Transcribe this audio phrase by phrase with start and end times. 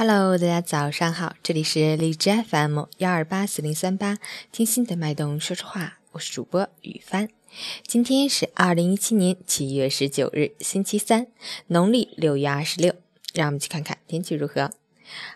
[0.00, 4.20] Hello，大家早上好，这里是荔枝 FM 幺二八四零三八，
[4.52, 7.28] 听心的脉动说说话，我是主播雨帆。
[7.84, 11.26] 今天是二零一七年七月十九日，星期三，
[11.66, 12.94] 农历六月二十六。
[13.34, 14.70] 让我们去看看天气如何。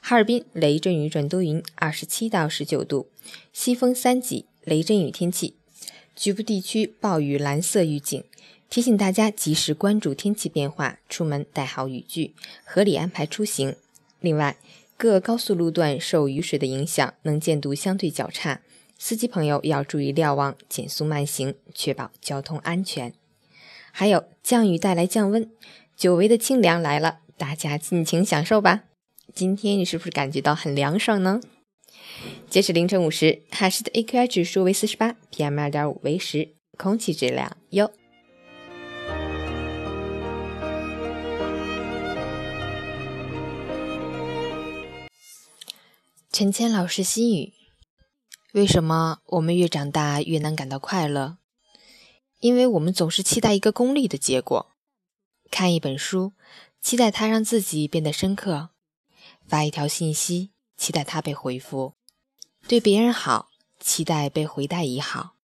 [0.01, 3.09] 哈尔滨雷阵雨转多云，二十七到十九度，
[3.53, 5.57] 西风三级，雷阵雨天气，
[6.15, 8.23] 局部地区暴雨蓝色预警，
[8.71, 13.75] 提醒大家及时关注天气变化，出门带好雨具，合理安排出行。
[14.23, 14.57] 另外，
[14.97, 18.63] 各高速路段受雨水的影响，能见度相对较差，
[18.97, 23.13] 司机朋友要注意瞭望，减速慢行，确保交通安全。
[23.91, 25.51] 还有，降雨带来降温，
[25.97, 28.85] 久违的清凉来了，大家尽情享受吧。
[29.35, 31.41] 今天你是不是感觉到很凉爽呢？
[32.49, 37.91] 截止凌晨五时，哈市的 AQI 指数为四十八，PM 二点五为十，空气质量优。
[46.33, 47.53] 陈谦老师心语：
[48.55, 51.37] 为什么我们越长大越难感到快乐？
[52.41, 54.71] 因为我们总是期待一个功利的结果。
[55.51, 56.33] 看一本书，
[56.81, 58.71] 期待它让自己变得深刻；
[59.47, 61.97] 发一条信息，期待它被回复；
[62.67, 65.35] 对别人好，期待被回带以好；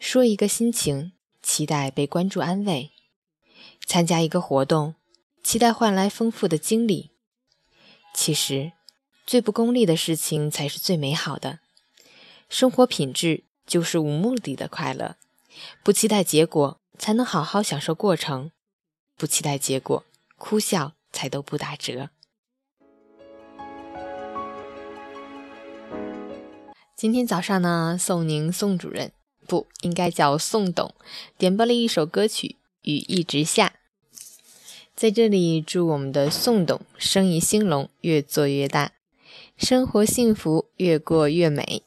[0.00, 2.90] 说一个心情，期待被关注安慰；
[3.86, 4.96] 参加一个活动，
[5.44, 7.12] 期待换来丰富的经历。
[8.12, 8.72] 其实。
[9.26, 11.58] 最不功利的事情才是最美好的，
[12.48, 15.16] 生活品质就是无目的的快乐，
[15.82, 18.52] 不期待结果才能好好享受过程，
[19.16, 20.04] 不期待结果，
[20.38, 22.10] 哭笑才都不打折。
[26.94, 29.10] 今天早上呢，宋宁宋主任
[29.48, 30.94] 不应该叫宋董，
[31.36, 32.46] 点播了一首歌曲
[32.82, 33.74] 《雨一直下》，
[34.94, 38.92] 在这里祝我们的宋董生意兴隆，越做越大。
[39.56, 41.82] 生活幸福，越过越美。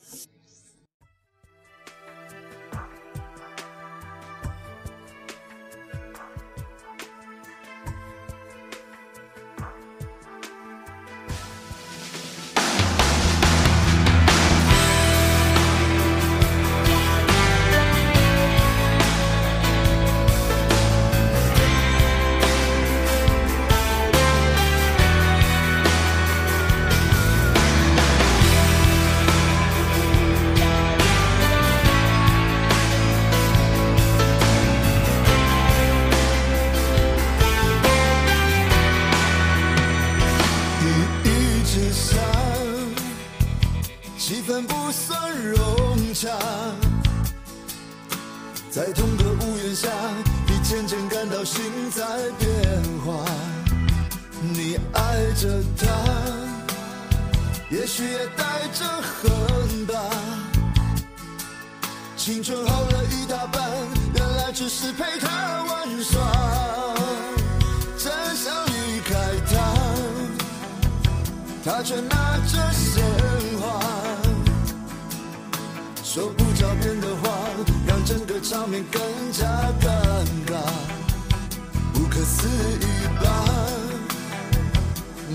[44.65, 46.29] 不算融洽
[48.71, 49.89] 在同个屋檐下，
[50.47, 52.05] 你渐渐感到心在
[52.37, 53.25] 变化。
[54.41, 55.87] 你爱着他，
[57.69, 59.93] 也许也带着恨吧。
[62.15, 63.69] 青春耗了一大半，
[64.15, 66.21] 原来只是陪他玩耍。
[67.97, 69.15] 真想离开
[69.49, 69.55] 他，
[71.65, 72.71] 他却拿着
[76.11, 77.29] 说不着边的话。
[77.85, 78.99] 让整个场面更
[79.31, 79.45] 加
[79.79, 79.89] 尴
[80.47, 80.57] 尬，
[81.93, 82.87] 不可思议
[83.23, 83.45] 吧？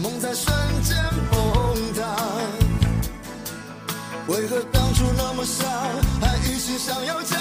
[0.02, 0.52] 梦在瞬
[0.82, 0.96] 间
[1.30, 2.02] 崩塌，
[4.26, 5.64] 为何当初那么傻，
[6.20, 7.36] 还一心想要嫁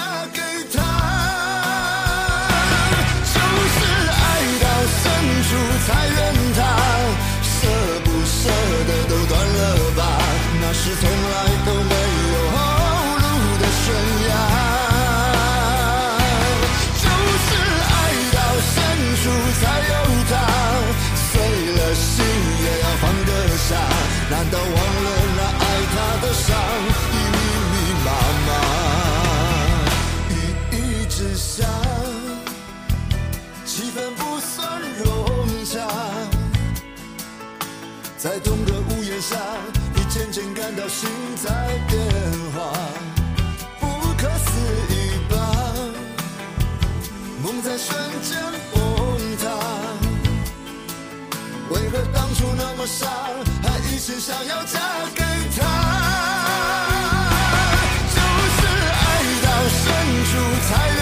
[38.88, 39.36] 屋檐下，
[39.94, 41.08] 你渐渐感到心
[41.42, 41.50] 在
[41.88, 41.98] 变
[42.54, 42.72] 化，
[43.80, 43.86] 不
[44.16, 44.50] 可思
[44.90, 44.92] 议
[45.30, 45.34] 吧？
[47.42, 48.38] 梦在瞬间
[48.72, 48.80] 崩
[49.38, 49.44] 塌，
[51.70, 53.06] 为何当初那么傻？
[53.62, 54.78] 还一心想要嫁
[55.14, 55.22] 给
[55.56, 55.60] 他，
[58.14, 58.20] 就
[58.54, 59.02] 是爱
[59.42, 59.82] 到深
[60.30, 60.32] 处
[60.66, 60.98] 才怨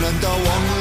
[0.00, 0.77] 难道忘了